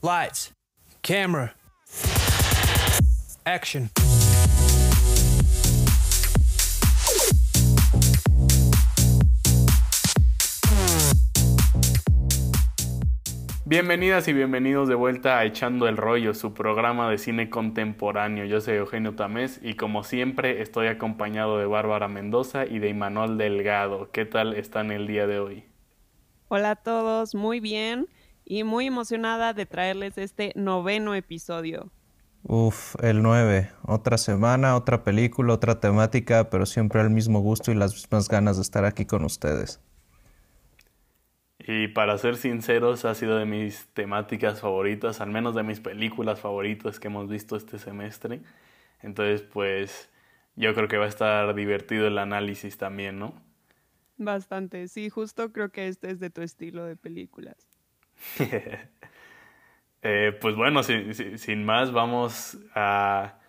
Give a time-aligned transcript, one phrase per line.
[0.00, 0.52] Lights,
[1.02, 1.56] camera,
[3.44, 3.90] action.
[13.64, 18.44] Bienvenidas y bienvenidos de vuelta a Echando el Rollo, su programa de cine contemporáneo.
[18.44, 23.36] Yo soy Eugenio Tamés y como siempre estoy acompañado de Bárbara Mendoza y de Imanol
[23.36, 24.12] Delgado.
[24.12, 25.64] ¿Qué tal están el día de hoy?
[26.46, 28.06] Hola a todos, muy bien
[28.48, 31.92] y muy emocionada de traerles este noveno episodio.
[32.44, 33.70] Uf, el 9.
[33.82, 38.56] Otra semana, otra película, otra temática, pero siempre el mismo gusto y las mismas ganas
[38.56, 39.82] de estar aquí con ustedes.
[41.58, 46.40] Y para ser sinceros, ha sido de mis temáticas favoritas, al menos de mis películas
[46.40, 48.40] favoritas que hemos visto este semestre.
[49.02, 50.08] Entonces, pues
[50.56, 53.34] yo creo que va a estar divertido el análisis también, ¿no?
[54.16, 57.67] Bastante, sí, justo creo que este es de tu estilo de películas.
[60.02, 63.40] Eh, pues bueno, sin, más, vamos a,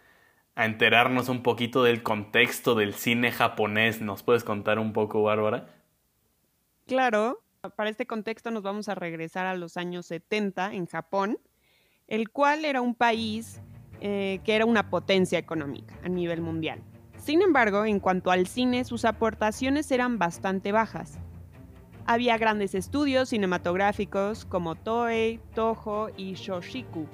[0.55, 4.01] a, enterarnos un poquito del contexto del cine japonés.
[4.01, 5.67] ¿Nos puedes contar un poco, Bárbara?
[6.87, 7.43] Claro,
[7.75, 11.37] para este contexto nos vamos a regresar a los años 70 en Japón,
[12.07, 13.61] el cual era un país
[14.01, 16.81] eh, que era una potencia económica a nivel mundial.
[17.17, 21.19] Sin embargo, en cuanto al cine, sus aportaciones eran bastante bajas
[22.09, 27.05] había grandes estudios cinematográficos como Toei, Toho y Shoshiku.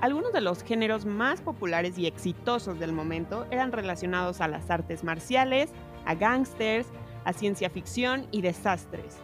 [0.00, 5.02] Algunos de los géneros más populares y exitosos del momento eran relacionados a las artes
[5.02, 5.72] marciales,
[6.04, 6.86] a gángsters,
[7.24, 9.18] a ciencia ficción y desastres.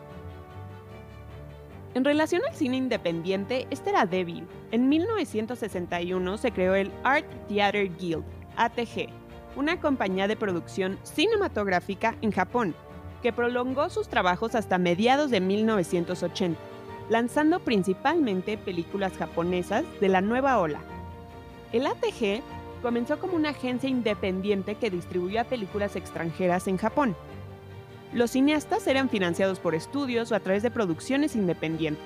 [1.94, 4.44] En relación al cine independiente, este era débil.
[4.72, 8.24] En 1961 se creó el Art Theater Guild,
[8.56, 9.08] ATG,
[9.54, 12.74] una compañía de producción cinematográfica en Japón,
[13.26, 16.60] que prolongó sus trabajos hasta mediados de 1980,
[17.08, 20.78] lanzando principalmente películas japonesas de la nueva ola.
[21.72, 22.40] El ATG
[22.82, 27.16] comenzó como una agencia independiente que distribuía películas extranjeras en Japón.
[28.12, 32.04] Los cineastas eran financiados por estudios o a través de producciones independientes.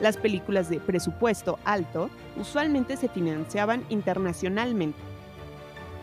[0.00, 5.00] Las películas de presupuesto alto usualmente se financiaban internacionalmente.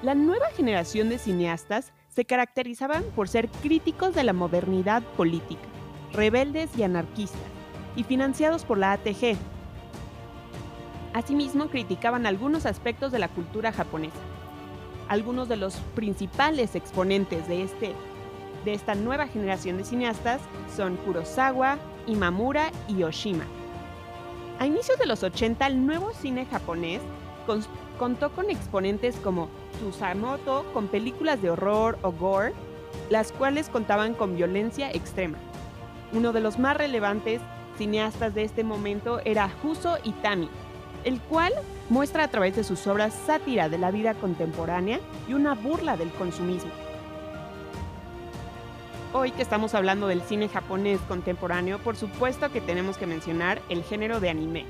[0.01, 5.61] La nueva generación de cineastas se caracterizaban por ser críticos de la modernidad política,
[6.11, 7.39] rebeldes y anarquistas,
[7.95, 9.37] y financiados por la ATG.
[11.13, 14.19] Asimismo, criticaban algunos aspectos de la cultura japonesa.
[15.07, 17.93] Algunos de los principales exponentes de, este,
[18.65, 20.41] de esta nueva generación de cineastas
[20.75, 23.45] son Kurosawa, Imamura y Oshima.
[24.59, 27.01] A inicios de los 80, el nuevo cine japonés
[28.01, 29.47] contó con exponentes como
[29.77, 32.51] Tsusamoto con películas de horror o gore,
[33.11, 35.37] las cuales contaban con violencia extrema.
[36.11, 37.41] Uno de los más relevantes
[37.77, 40.49] cineastas de este momento era Huso Itami,
[41.03, 41.53] el cual
[41.89, 46.09] muestra a través de sus obras sátira de la vida contemporánea y una burla del
[46.09, 46.71] consumismo.
[49.13, 53.83] Hoy que estamos hablando del cine japonés contemporáneo, por supuesto que tenemos que mencionar el
[53.83, 54.65] género de anime,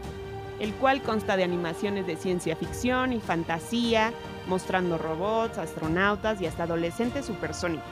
[0.61, 4.13] el cual consta de animaciones de ciencia ficción y fantasía,
[4.47, 7.89] mostrando robots, astronautas y hasta adolescentes supersónicos.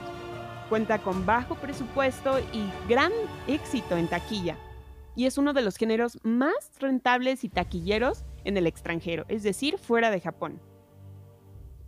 [0.68, 3.10] Cuenta con bajo presupuesto y gran
[3.48, 4.56] éxito en taquilla,
[5.16, 9.76] y es uno de los géneros más rentables y taquilleros en el extranjero, es decir,
[9.76, 10.62] fuera de Japón.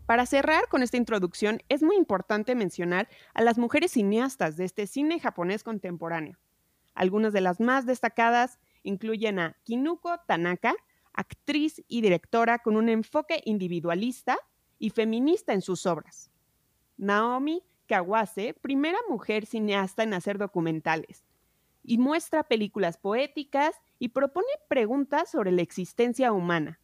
[0.06, 4.88] Para cerrar con esta introducción, es muy importante mencionar a las mujeres cineastas de este
[4.88, 6.38] cine japonés contemporáneo.
[6.96, 10.74] Algunas de las más destacadas incluyen a Kinuko Tanaka,
[11.12, 14.38] actriz y directora con un enfoque individualista
[14.78, 16.30] y feminista en sus obras.
[16.96, 21.24] Naomi Kawase, primera mujer cineasta en hacer documentales,
[21.84, 26.80] y muestra películas poéticas y propone preguntas sobre la existencia humana.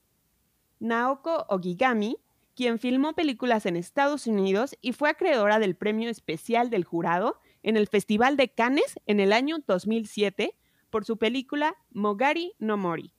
[0.80, 2.18] Naoko Ogigami,
[2.54, 7.76] quien filmó películas en Estados Unidos y fue acreedora del premio especial del jurado en
[7.76, 10.56] el Festival de Cannes en el año 2007
[10.90, 13.12] por su película Mogari no Mori.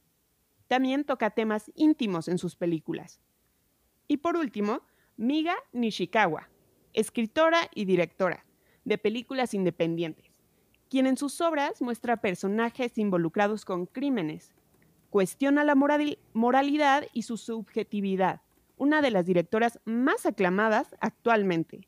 [0.67, 3.21] También toca temas íntimos en sus películas.
[4.07, 4.81] Y por último,
[5.17, 6.49] Miga Nishikawa,
[6.93, 8.45] escritora y directora
[8.85, 10.31] de películas independientes,
[10.89, 14.55] quien en sus obras muestra personajes involucrados con crímenes,
[15.09, 18.41] cuestiona la moralidad y su subjetividad,
[18.77, 21.87] una de las directoras más aclamadas actualmente.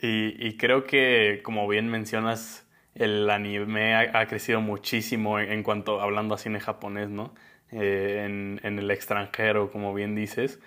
[0.00, 2.67] y creo que, como bien mencionas,
[2.98, 7.34] el anime ha, crecido muchísimo en, cuanto, hablando a cine japonés, ¿no?
[7.70, 8.24] Eh,
[8.62, 10.60] en, el extranjero, como bien dices,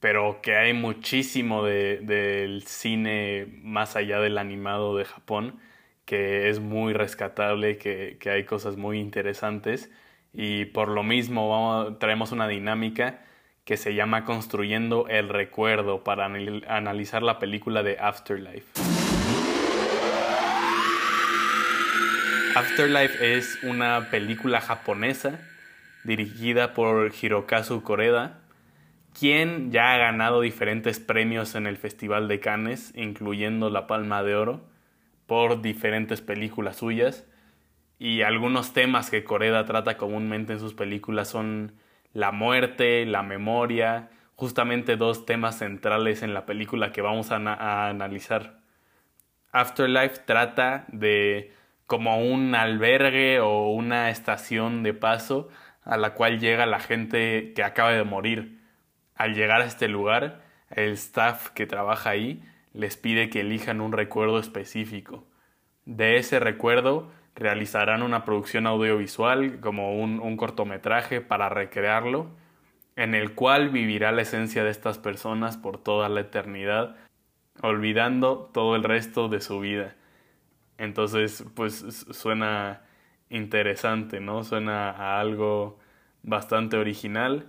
[0.00, 5.60] pero que hay muchísimo del de, cine más allá del animado de Japón,
[6.04, 9.90] que es muy rescatable, que, que hay cosas muy interesantes
[10.32, 13.24] y por lo mismo traemos una dinámica
[13.64, 18.95] que se llama Construyendo el Recuerdo para analizar la película de Afterlife.
[22.56, 25.40] Afterlife es una película japonesa
[26.04, 28.38] dirigida por Hirokazu Koreda,
[29.12, 34.36] quien ya ha ganado diferentes premios en el Festival de Cannes, incluyendo la Palma de
[34.36, 34.64] Oro,
[35.26, 37.26] por diferentes películas suyas.
[37.98, 41.74] Y algunos temas que Koreda trata comúnmente en sus películas son
[42.14, 47.90] la muerte, la memoria, justamente dos temas centrales en la película que vamos a, a
[47.90, 48.60] analizar.
[49.52, 51.52] Afterlife trata de
[51.86, 55.48] como un albergue o una estación de paso
[55.84, 58.60] a la cual llega la gente que acaba de morir.
[59.14, 62.42] Al llegar a este lugar, el staff que trabaja ahí
[62.72, 65.24] les pide que elijan un recuerdo específico.
[65.84, 72.30] De ese recuerdo realizarán una producción audiovisual como un, un, cortometraje para recrearlo,
[72.96, 76.96] en el cual vivirá la esencia de estas personas por toda la eternidad,
[77.62, 79.94] olvidando todo el resto de su vida.
[80.78, 82.82] Entonces, pues suena
[83.30, 84.44] interesante, ¿no?
[84.44, 85.78] Suena a algo
[86.22, 87.46] bastante original.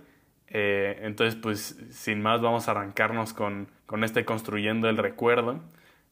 [0.48, 5.60] Eh, entonces, pues sin más, vamos a arrancarnos con, con este Construyendo el Recuerdo.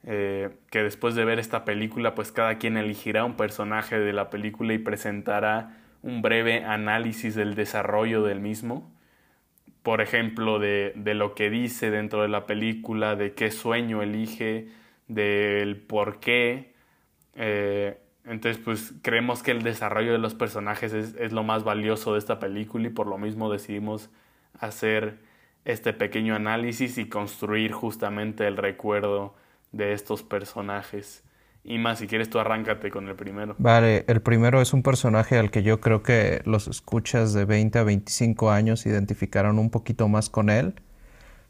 [0.04, 4.30] Eh, que después de ver esta película, pues cada quien elegirá un personaje de la
[4.30, 8.92] película y presentará un breve análisis del desarrollo del mismo.
[9.82, 14.68] Por ejemplo, de, de lo que dice dentro de la película, de qué sueño elige,
[15.08, 16.74] del por qué.
[17.36, 22.12] Eh, entonces, pues creemos que el desarrollo de los personajes es, es, lo más valioso
[22.14, 24.10] de esta película y por lo mismo decidimos
[24.58, 25.18] hacer
[25.64, 29.34] este pequeño análisis y construir justamente el recuerdo
[29.72, 31.22] de estos personajes.
[31.68, 33.56] Y más, si quieres tú arráncate con el primero.
[33.58, 37.80] Vale, el primero es un personaje al que yo creo que los escuchas de 20
[37.80, 40.74] a 25 años identificaron un poquito más con él.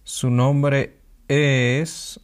[0.04, 0.96] Su nombre
[1.28, 2.18] es,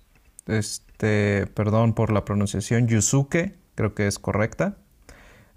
[1.03, 4.77] este, perdón por la pronunciación, Yusuke creo que es correcta.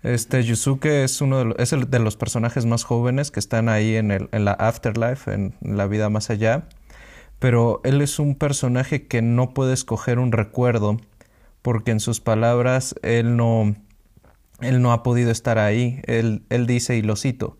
[0.02, 3.70] Este Yusuke es uno de los, es el de los personajes más jóvenes que están
[3.70, 6.68] ahí en, el, en la afterlife, en, la vida más allá.
[7.38, 10.98] Pero él es un personaje que no puede escoger un recuerdo
[11.62, 13.76] porque en sus palabras él no,
[14.62, 16.02] él no ha podido estar ahí.
[16.06, 17.58] Él, él dice, y lo cito,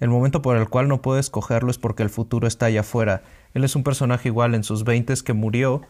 [0.00, 3.22] el momento por el cual no puede escogerlo es porque el futuro está allá afuera.
[3.54, 5.82] Él es un personaje igual en sus veintes que murió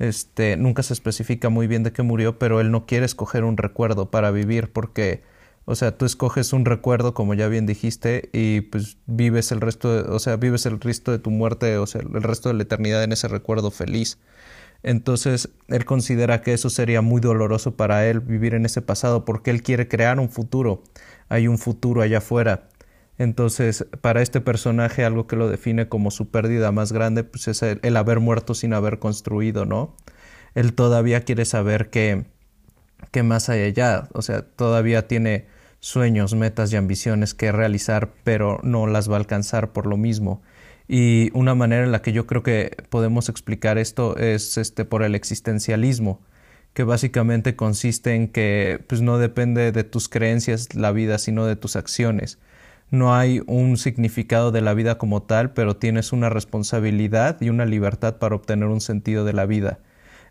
[0.00, 3.58] este, nunca se especifica muy bien de qué murió, pero él no quiere escoger un
[3.58, 5.22] recuerdo para vivir porque,
[5.66, 9.94] o sea, tú escoges un recuerdo, como ya bien dijiste, y pues vives el resto,
[9.94, 12.62] de, o sea, vives el resto de tu muerte, o sea, el resto de la
[12.62, 14.18] eternidad en ese recuerdo feliz.
[14.82, 19.50] Entonces, él considera que eso sería muy doloroso para él vivir en ese pasado porque
[19.50, 20.82] él quiere crear un futuro.
[21.28, 22.69] Hay un futuro allá afuera.
[23.20, 27.62] Entonces, para este personaje, algo que lo define como su pérdida más grande, pues es
[27.62, 29.94] el, haber muerto sin haber construido, ¿no?
[30.54, 32.24] Él todavía quiere saber qué,
[33.10, 35.44] qué más hay allá, o sea, todavía tiene
[35.80, 40.40] sueños, metas y ambiciones que realizar, pero no las va a alcanzar por lo mismo.
[40.88, 45.02] Y una manera en la que yo creo que podemos explicar esto es este por
[45.02, 46.22] el existencialismo,
[46.72, 51.56] que básicamente consiste en que pues no depende de tus creencias la vida, sino de
[51.56, 52.38] tus acciones
[52.90, 57.64] no hay un significado de la vida como tal, pero tienes una responsabilidad y una
[57.64, 59.78] libertad para obtener un sentido de la vida.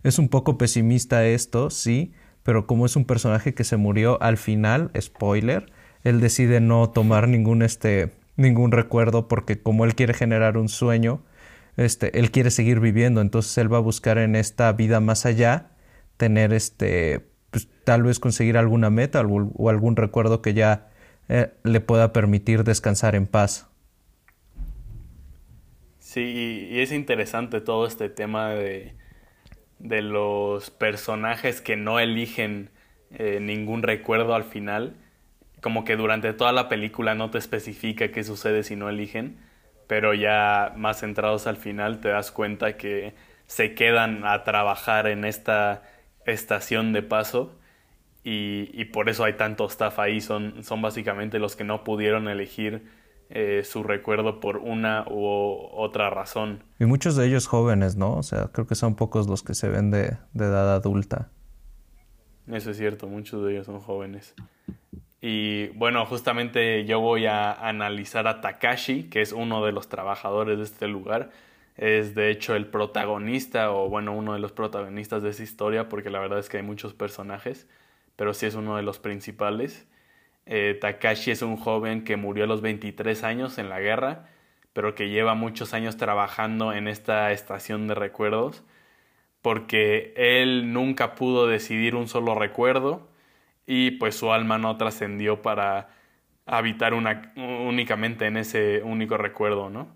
[0.04, 2.14] Es un poco pesimista esto, sí,
[2.44, 5.72] pero como es un personaje que se murió al final, spoiler,
[6.04, 11.22] él decide no tomar ningún este ningún recuerdo porque como él quiere generar un sueño,
[11.78, 15.72] este él quiere seguir viviendo, entonces él va a buscar en esta vida más allá
[16.18, 20.89] tener este pues, tal vez conseguir alguna meta o algún recuerdo que ya
[21.30, 23.68] eh, le pueda permitir descansar en paz.
[26.00, 28.96] Sí, y es interesante todo este tema de,
[29.80, 32.70] de los personajes que no eligen
[33.12, 34.96] eh, ningún recuerdo al final.
[35.62, 39.38] Como que durante toda la película no te especifica qué sucede si no eligen,
[39.88, 43.14] pero ya más centrados al final te das cuenta que
[43.48, 45.84] se quedan a trabajar en esta
[46.26, 47.59] estación de paso
[48.24, 52.84] y, por eso hay tanto staff ahí, son, son básicamente los que no pudieron elegir
[53.30, 55.24] eh, su recuerdo por una u
[55.72, 56.64] otra razón.
[56.80, 58.16] Y muchos de ellos jóvenes, ¿no?
[58.16, 61.30] O sea, creo que son pocos los que se ven de, de edad adulta.
[62.52, 64.36] Eso es cierto, muchos de ellos son jóvenes.
[65.22, 70.58] Y bueno, justamente yo voy a analizar a Takashi, que es uno de los trabajadores
[70.58, 71.30] de este lugar.
[71.78, 76.10] Es de hecho el protagonista, o bueno, uno de los protagonistas de esa historia, porque
[76.10, 77.68] la verdad es que hay muchos personajes
[78.20, 79.88] pero sí es uno de los principales.
[80.46, 84.28] Eh, Takashi es un joven que murió a los 23 años en la guerra,
[84.74, 88.66] pero que lleva muchos años trabajando en esta estación de recuerdos,
[89.42, 93.08] porque él nunca pudo decidir un solo recuerdo
[93.66, 95.88] y pues su alma no trascendió para
[96.46, 99.96] habitar únicamente en ese único recuerdo, ¿no?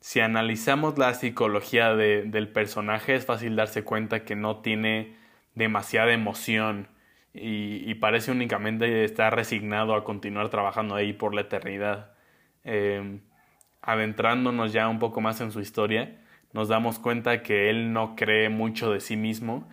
[0.00, 5.16] Si analizamos la psicología del personaje es fácil darse cuenta que no tiene
[5.54, 6.92] demasiada emoción
[7.34, 12.12] y, parece únicamente estar resignado a continuar trabajando ahí por la eternidad.
[12.64, 13.20] Em,
[13.82, 16.20] adentrándonos ya un poco más en su historia,
[16.52, 19.68] nos damos cuenta que él no cree mucho de sí mismo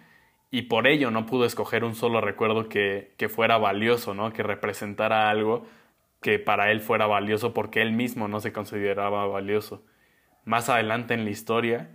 [0.49, 4.33] y por ello no pudo escoger un solo recuerdo que, que fuera valioso, ¿no?
[4.33, 5.65] que representara algo
[6.21, 9.85] que para él fuera valioso porque él mismo no se consideraba valioso.
[10.45, 11.89] Más adelante en la historia,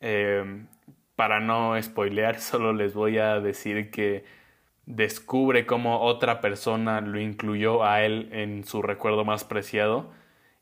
[0.00, 0.68] em,
[1.16, 4.24] para no spoilear, solo les voy a decir que
[4.86, 10.12] descubre cómo otra persona lo incluyó a él en su recuerdo más preciado.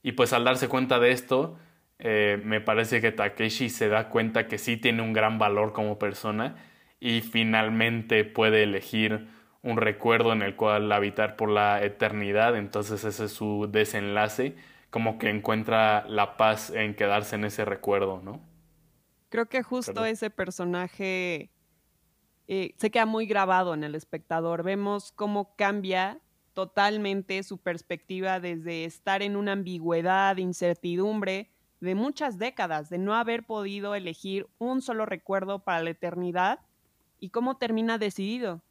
[0.03, 1.59] Y pues al darse cuenta de esto,
[1.99, 5.99] eh, me parece que Takeshi se da cuenta que sí tiene un gran valor como
[5.99, 6.57] persona
[6.99, 9.29] y finalmente puede elegir
[9.63, 12.57] un recuerdo en el cual habitar por la eternidad.
[12.57, 14.57] Entonces ese es su desenlace,
[14.91, 18.41] como que encuentra la paz en quedarse en ese recuerdo, ¿no?
[19.29, 21.52] Creo que justo ese personaje
[22.49, 24.63] eh, se queda muy grabado en el espectador.
[24.63, 26.21] Vemos cómo cambia
[26.55, 33.45] totalmente su perspectiva desde estar en una ambigüedad, incertidumbre de muchas décadas, de no haber
[33.45, 36.61] podido elegir un solo recuerdo para la eternidad
[37.19, 38.63] y cómo termina decidido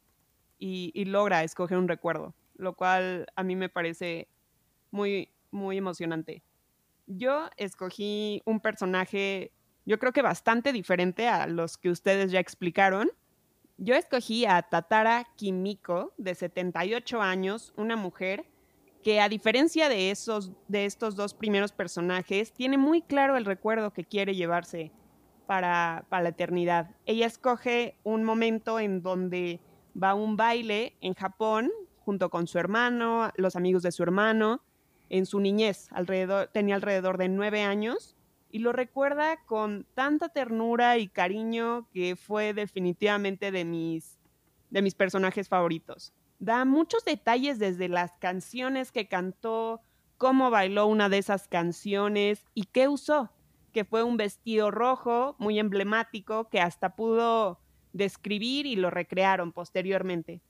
[0.58, 4.28] y, y logra escoger un recuerdo, lo cual a mí me parece
[4.90, 6.42] muy, muy emocionante.
[7.06, 9.52] Yo escogí un personaje,
[9.84, 13.10] yo creo que bastante diferente a los que ustedes ya explicaron,
[13.82, 18.46] yo escogí a Tatara Kimiko, de 78 años, una mujer
[19.02, 23.92] que a diferencia de, esos, de estos dos primeros personajes, tiene muy claro el recuerdo
[23.92, 24.92] que quiere llevarse
[25.46, 26.94] para, para la eternidad.
[27.06, 29.58] Ella escoge un momento en donde
[30.00, 31.72] va a un baile en Japón
[32.04, 34.62] junto con su hermano, los amigos de su hermano,
[35.08, 35.88] en su niñez,
[36.52, 38.16] tenía alrededor de nueve años,
[38.52, 44.18] y lo recuerda con tanta ternura y cariño que fue definitivamente de mis,
[44.68, 46.12] de mis personajes favoritos.
[46.38, 49.80] Da muchos detalles desde las canciones que cantó,
[50.18, 53.32] cómo bailó una de esas canciones y qué usó,
[53.72, 57.58] que fue un vestido rojo muy emblemático que hasta pudo
[57.94, 60.42] describir y lo recrearon posteriormente.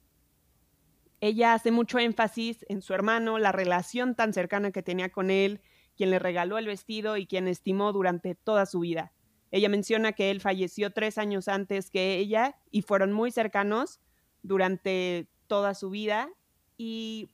[1.21, 5.61] Ella hace mucho énfasis en su hermano, la relación tan cercana que tenía con él,
[5.97, 9.13] quien le regaló el vestido y quien estimó durante toda su vida.
[9.51, 14.01] Ella menciona que él falleció tres años antes que ella y fueron muy cercanos
[14.43, 16.31] durante toda su vida
[16.77, 17.31] y,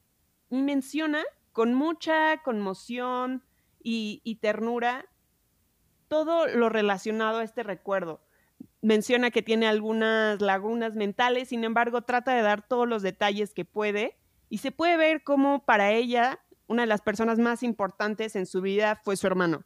[0.51, 1.23] menciona
[1.53, 3.45] con mucha conmoción
[3.83, 5.05] y, y ternura
[6.09, 8.23] todo lo relacionado a este recuerdo.
[8.81, 13.67] Menciona que tiene algunas lagunas mentales, sin embargo trata de dar todos los detalles que
[13.67, 14.17] puede
[14.49, 18.61] y se puede ver cómo para ella una de las personas más importantes en su
[18.61, 19.65] vida fue su hermano,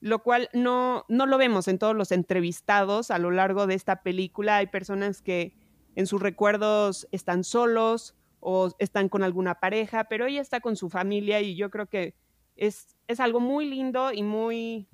[0.00, 4.02] lo cual no, no lo vemos en todos los entrevistados a lo largo de esta
[4.02, 4.56] película.
[4.56, 5.54] Hay personas que
[5.94, 10.88] en sus recuerdos están solos o están con alguna pareja, pero ella está con su
[10.88, 12.14] familia y yo creo que
[12.56, 14.88] es, es algo muy lindo y muy...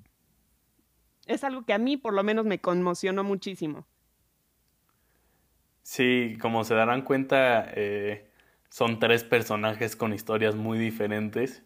[1.27, 3.87] Es algo que a mí por lo menos me conmocionó muchísimo.
[5.83, 8.31] Sí, como se darán cuenta, eh,
[8.75, 11.63] son tres personajes con historias muy diferentes.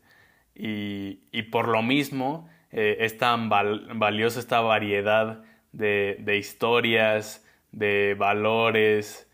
[0.54, 8.14] Y, y por lo mismo eh, es tan valiosa esta variedad de, de, historias, de
[8.18, 9.26] valores,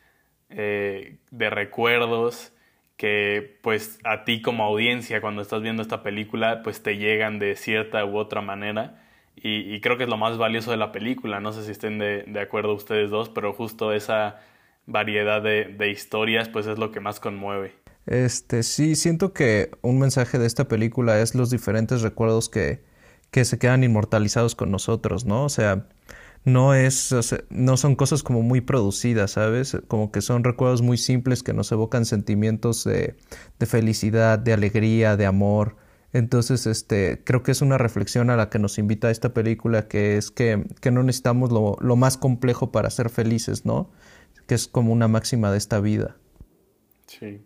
[0.50, 2.52] eh, de recuerdos
[2.96, 7.56] que pues a ti como audiencia cuando estás viendo esta película pues te llegan de
[7.56, 9.02] cierta u otra manera.
[9.34, 11.98] Y, y creo que es lo más valioso de la película, no sé si estén
[11.98, 14.40] de, de acuerdo ustedes dos, pero justo esa
[14.86, 17.74] variedad de, de historias, pues es lo que más conmueve.
[18.06, 22.82] Este, sí, siento que un mensaje de esta película es los diferentes recuerdos que,
[23.30, 25.44] que se quedan inmortalizados con nosotros, ¿no?
[25.44, 25.86] O sea,
[26.44, 27.14] no es,
[27.48, 29.78] no son cosas como muy producidas, ¿sabes?
[29.88, 33.16] Como que son recuerdos muy simples que nos evocan sentimientos de,
[33.58, 35.76] de felicidad, de alegría, de amor.
[36.12, 40.16] Entonces, este, creo que es una reflexión a la que nos invita esta película, que
[40.18, 43.90] es que, que no necesitamos lo, lo más complejo para ser felices, ¿no?
[44.46, 46.16] Que es como una máxima de esta vida.
[47.06, 47.40] Sí.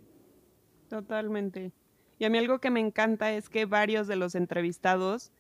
[0.89, 1.73] Totalmente.
[2.19, 5.31] Y a mí algo que me encanta es que varios de los entrevistados,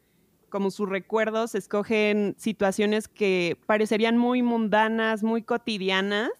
[0.48, 6.30] como sus recuerdos, escogen situaciones que parecerían muy mundanas, muy cotidianas,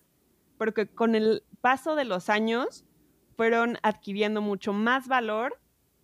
[0.59, 2.85] pero que con el paso de los años
[3.37, 5.59] fueron adquiriendo mucho más valor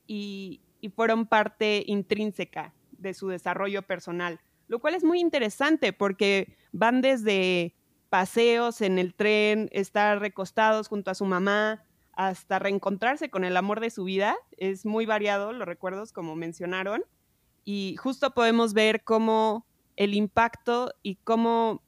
[0.07, 6.57] y, y fueron parte intrínseca de su desarrollo personal, lo cual es muy interesante porque
[6.73, 7.75] van desde
[8.15, 13.81] paseos en el tren, estar recostados junto a su mamá, hasta reencontrarse con el amor
[13.81, 14.37] de su vida.
[14.57, 17.03] Es muy variado, los recuerdos, como mencionaron.
[17.65, 19.67] Y justo podemos ver cómo
[19.97, 21.83] el impacto y cómo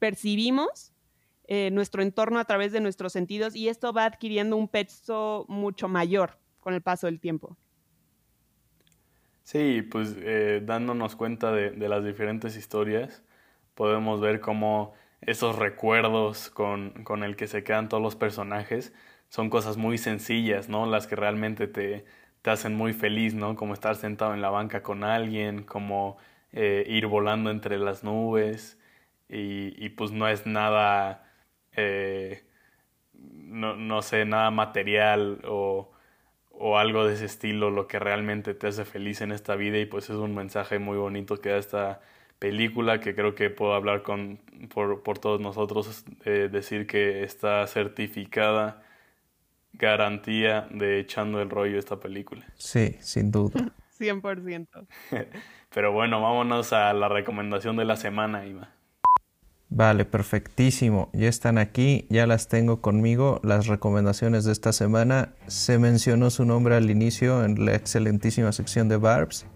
[0.00, 0.92] percibimos
[1.46, 5.86] eh, nuestro entorno a través de nuestros sentidos y esto va adquiriendo un peso mucho
[5.86, 7.56] mayor con el paso del tiempo.
[9.44, 13.22] Sí, pues eh, dándonos cuenta de, de, las diferentes historias,
[13.76, 14.94] podemos ver cómo
[15.26, 18.92] esos recuerdos con, con el que se quedan todos los personajes
[19.28, 20.86] son cosas muy sencillas, ¿no?
[20.86, 22.04] Las que realmente te,
[22.42, 23.56] te hacen muy feliz, ¿no?
[23.56, 26.18] Como estar sentado en la banca con alguien, como
[26.52, 28.78] eh, ir volando entre las nubes
[29.28, 31.24] y, y pues no es nada,
[31.72, 32.44] eh,
[33.14, 35.90] no, no sé, nada material o
[36.58, 39.86] o algo de ese estilo lo que realmente te hace feliz en esta vida y
[39.86, 42.00] pues es un mensaje muy bonito que da esta
[42.44, 44.38] película que creo que puedo hablar con
[44.74, 48.82] por, por todos nosotros eh, decir que está certificada
[49.72, 52.44] garantía de echando el rollo esta película.
[52.56, 53.72] Sí, sin duda.
[53.98, 54.66] 100%.
[55.74, 58.74] Pero bueno, vámonos a la recomendación de la semana, Ima.
[59.70, 61.08] Vale, perfectísimo.
[61.14, 63.40] Ya están aquí, ya las tengo conmigo.
[63.42, 65.30] Las recomendaciones de esta semana.
[65.46, 69.46] Se mencionó su nombre al inicio en la excelentísima sección de Barbs.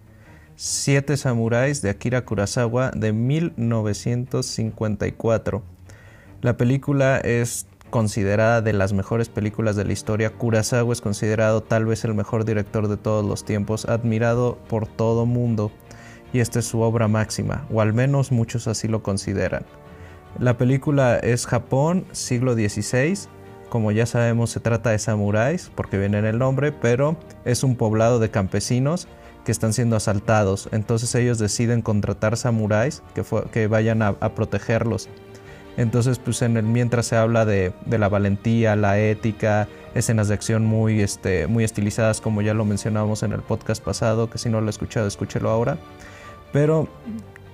[0.61, 5.63] Siete Samuráis de Akira Kurosawa de 1954.
[6.41, 10.31] La película es considerada de las mejores películas de la historia.
[10.31, 15.25] Kurosawa es considerado tal vez el mejor director de todos los tiempos, admirado por todo
[15.25, 15.71] mundo.
[16.33, 19.63] Y esta es su obra máxima, o al menos muchos así lo consideran.
[20.39, 23.17] La película es Japón, siglo XVI.
[23.69, 27.77] Como ya sabemos, se trata de samuráis, porque viene en el nombre, pero es un
[27.77, 29.07] poblado de campesinos
[29.49, 30.69] que están siendo asaltados.
[30.71, 35.09] Entonces ellos deciden contratar samuráis que, que vayan a, protegerlos.
[35.75, 40.67] Entonces, pues en el mientras se habla de, la valentía, la ética, escenas de acción
[40.67, 44.61] muy, este, muy estilizadas, como ya lo mencionábamos en el podcast pasado, que si no
[44.61, 45.79] lo he escuchado, escúchelo ahora.
[46.53, 46.87] Pero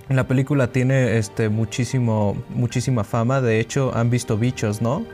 [0.10, 3.40] la película tiene este, muchísimo, muchísima fama.
[3.40, 5.06] De hecho, han visto Bichos, ¿no?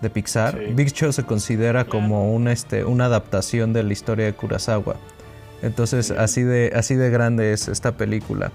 [0.00, 0.60] De Pixar.
[0.76, 4.94] Bichos se considera como una, este, una adaptación de la historia de Kurosawa.
[5.62, 8.52] Entonces, así, de, así de grande es esta película.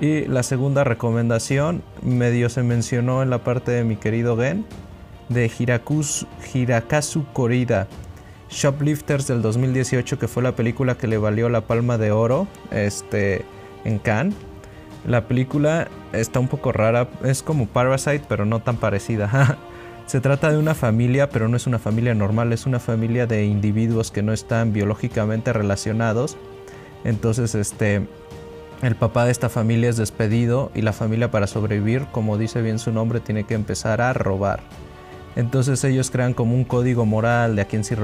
[0.00, 4.66] Y la segunda recomendación, medio se mencionó en la parte de mi querido Gen,
[5.28, 7.88] de Hirakus, Hirakazu Korida.
[8.48, 12.46] Shoplifters del 2018, que fue la película que le valió la palma de oro.
[12.70, 13.44] Este
[13.84, 14.34] en Cannes.
[15.06, 19.58] La película está un poco rara, es como Parasite, pero no tan parecida.
[20.06, 23.44] Se trata de una familia, pero no es una familia normal, es una familia de
[23.44, 26.36] individuos que no están biológicamente relacionados.
[27.02, 28.06] Entonces, este,
[28.82, 32.78] el papá de esta familia es despedido y la familia para sobrevivir, como dice bien
[32.78, 34.60] su nombre, tiene que empezar a robar.
[35.34, 37.94] Entonces ellos crean como un código moral de a quién sí,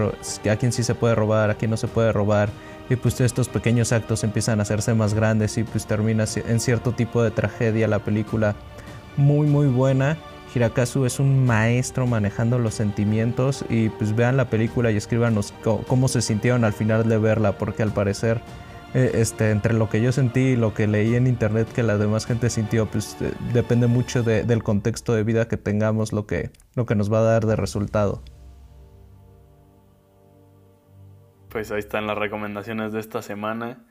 [0.50, 2.50] a quién sí se puede robar, a quién no se puede robar
[2.90, 6.92] y pues estos pequeños actos empiezan a hacerse más grandes y pues termina en cierto
[6.92, 8.54] tipo de tragedia la película
[9.16, 10.18] muy muy buena
[10.54, 16.08] Hirakazu es un maestro manejando los sentimientos y pues vean la película y escríbanos cómo
[16.08, 18.40] se sintieron al final de verla porque al parecer
[18.94, 21.96] eh, este, entre lo que yo sentí y lo que leí en internet que la
[21.96, 26.50] demás gente sintió pues eh, depende mucho del contexto de vida que tengamos lo que,
[26.74, 28.22] lo que nos va a dar de resultado.
[31.52, 33.84] pues ahí están las recomendaciones de esta semana,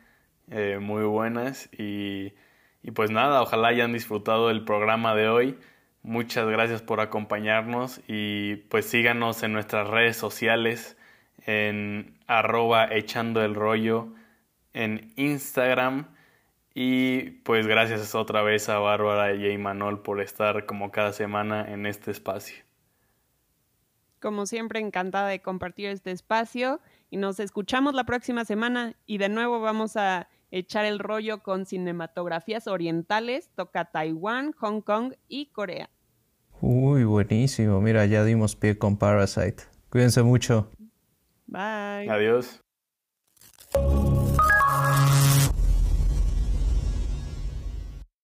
[0.49, 2.33] eh, muy buenas y,
[2.81, 5.59] y, pues nada, ojalá hayan disfrutado el programa de hoy.
[6.03, 10.97] Muchas gracias por acompañarnos y pues síganos en nuestras redes sociales
[11.45, 14.07] en arroba echando el rollo
[14.73, 16.07] en Instagram
[16.73, 21.71] y pues gracias otra vez a Bárbara y a Imanol por estar como cada semana
[21.71, 22.63] en este espacio.
[24.19, 29.29] Como siempre, encantada de compartir este espacio y nos escuchamos la próxima semana y de
[29.29, 35.89] nuevo vamos a echar el rollo con cinematografías orientales, toca Taiwán, Hong Kong y Corea.
[36.61, 37.81] Uy, buenísimo.
[37.81, 39.63] Mira, ya dimos pie con Parasite.
[39.89, 40.69] Cuídense mucho.
[41.47, 42.09] Bye.
[42.09, 42.61] Adiós.